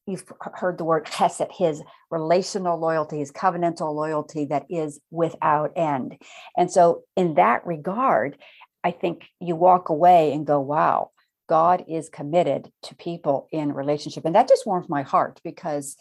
[0.08, 0.24] You've
[0.56, 6.18] heard the word chesed, his relational loyalty, his covenantal loyalty that is without end.
[6.58, 8.38] And so, in that regard,
[8.84, 11.12] I think you walk away and go, wow,
[11.48, 14.26] God is committed to people in relationship.
[14.26, 15.96] And that just warms my heart because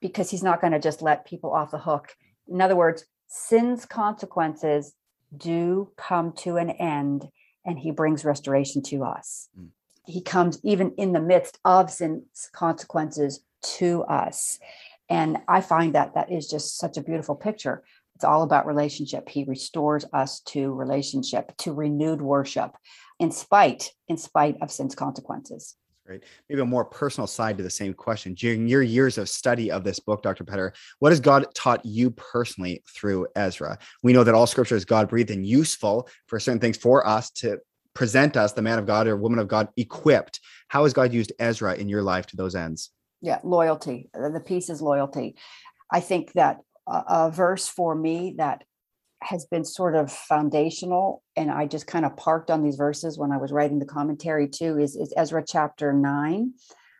[0.00, 2.14] because he's not going to just let people off the hook.
[2.48, 4.94] In other words, sin's consequences
[5.36, 7.28] do come to an end
[7.64, 9.48] and he brings restoration to us.
[9.58, 9.68] Mm.
[10.06, 14.58] He comes even in the midst of sin's consequences to us.
[15.08, 17.84] And I find that that is just such a beautiful picture.
[18.14, 19.28] It's all about relationship.
[19.28, 22.76] He restores us to relationship, to renewed worship,
[23.18, 25.76] in spite, in spite of sin's consequences
[26.10, 26.22] right?
[26.48, 28.34] Maybe a more personal side to the same question.
[28.34, 30.44] During your years of study of this book, Dr.
[30.44, 33.78] Petter, what has God taught you personally through Ezra?
[34.02, 37.30] We know that all scripture is God breathed and useful for certain things for us
[37.30, 37.58] to
[37.94, 40.40] present us, the man of God or woman of God, equipped.
[40.68, 42.90] How has God used Ezra in your life to those ends?
[43.22, 44.10] Yeah, loyalty.
[44.12, 45.36] The piece is loyalty.
[45.90, 46.58] I think that
[46.88, 48.64] a, a verse for me that
[49.22, 53.32] has been sort of foundational and i just kind of parked on these verses when
[53.32, 56.52] i was writing the commentary too is, is ezra chapter 9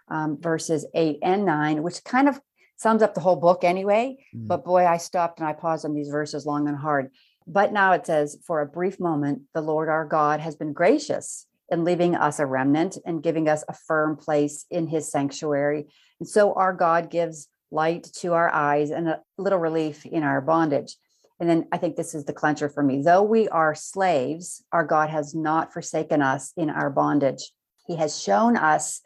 [0.08, 2.40] um, verses 8 and 9 which kind of
[2.76, 4.48] sums up the whole book anyway mm.
[4.48, 7.10] but boy i stopped and i paused on these verses long and hard.
[7.46, 11.46] But now it says for a brief moment the lord our god has been gracious
[11.70, 15.86] in leaving us a remnant and giving us a firm place in his sanctuary.
[16.18, 20.40] And so our god gives light to our eyes and a little relief in our
[20.40, 20.96] bondage
[21.40, 23.02] and then I think this is the clincher for me.
[23.02, 27.50] Though we are slaves, our God has not forsaken us in our bondage.
[27.86, 29.00] He has shown us,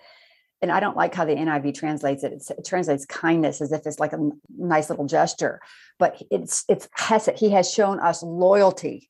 [0.60, 2.32] and I don't like how the NIV translates it.
[2.50, 5.60] It translates kindness as if it's like a nice little gesture,
[6.00, 7.38] but it's it's hesed.
[7.38, 9.08] He has shown us loyalty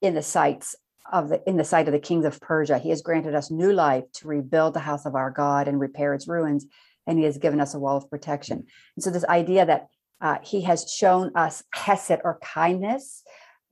[0.00, 0.76] in the sights
[1.12, 2.78] of the in the sight of the kings of Persia.
[2.78, 6.14] He has granted us new life to rebuild the house of our God and repair
[6.14, 6.66] its ruins,
[7.04, 8.64] and he has given us a wall of protection.
[8.94, 9.88] And so this idea that
[10.20, 13.22] uh, he has shown us hesed or kindness.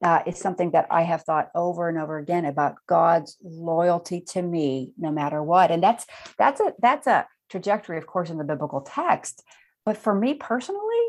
[0.00, 4.40] Uh, is something that I have thought over and over again about God's loyalty to
[4.40, 5.72] me, no matter what.
[5.72, 6.06] And that's
[6.38, 9.42] that's a that's a trajectory, of course, in the biblical text.
[9.84, 11.04] But for me personally,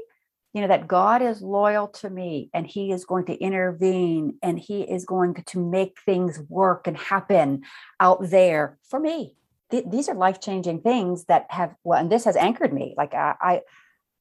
[0.53, 4.57] you know that God is loyal to me, and He is going to intervene, and
[4.57, 7.61] He is going to make things work and happen
[7.99, 9.35] out there for me.
[9.69, 12.95] Th- these are life changing things that have well, and this has anchored me.
[12.97, 13.61] Like I, I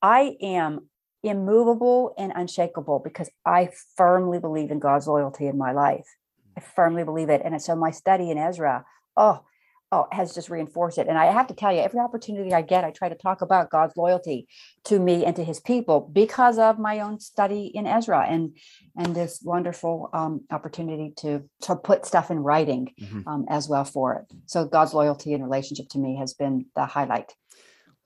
[0.03, 0.89] I am
[1.23, 6.07] immovable and unshakable because I firmly believe in God's loyalty in my life.
[6.57, 7.43] I firmly believe it.
[7.45, 8.85] And so my study in Ezra,
[9.17, 9.43] oh,
[9.91, 11.07] oh, has just reinforced it.
[11.09, 13.71] And I have to tell you, every opportunity I get, I try to talk about
[13.71, 14.47] God's loyalty
[14.85, 18.57] to me and to his people because of my own study in Ezra and
[18.97, 23.27] and this wonderful um, opportunity to to put stuff in writing mm-hmm.
[23.27, 24.37] um, as well for it.
[24.47, 27.33] So God's loyalty and relationship to me has been the highlight.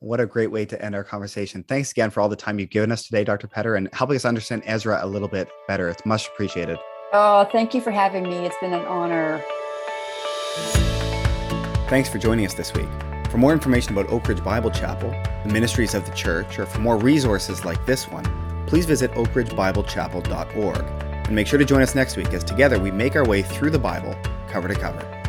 [0.03, 1.63] What a great way to end our conversation.
[1.63, 3.47] Thanks again for all the time you've given us today, Dr.
[3.47, 5.89] Petter, and helping us understand Ezra a little bit better.
[5.89, 6.77] It's much appreciated.
[7.13, 8.35] Oh, thank you for having me.
[8.39, 9.41] It's been an honor.
[11.89, 12.89] Thanks for joining us this week.
[13.31, 15.11] For more information about Oak Ridge Bible Chapel,
[15.47, 18.25] the ministries of the church, or for more resources like this one,
[18.67, 20.85] please visit oakridgebiblechapel.org.
[21.27, 23.71] And make sure to join us next week as together we make our way through
[23.71, 24.17] the Bible
[24.49, 25.22] cover to cover.